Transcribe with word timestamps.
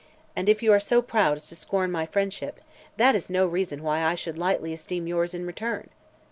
And 0.35 0.49
if 0.49 0.63
you 0.63 0.71
are 0.73 0.79
so 0.79 1.03
proud 1.03 1.37
as 1.37 1.47
to 1.49 1.55
scorn 1.55 1.91
my 1.91 2.07
friendship, 2.07 2.61
that 2.97 3.13
is 3.13 3.29
no 3.29 3.45
reason 3.45 3.83
why 3.83 4.01
I 4.03 4.15
should 4.15 4.35
lightly 4.35 4.73
esteem 4.73 5.05
yours, 5.05 5.35
in 5.35 5.45
return." 5.45 5.91